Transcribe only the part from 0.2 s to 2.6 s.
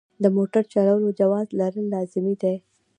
د موټر چلولو جواز لرل لازمي دي.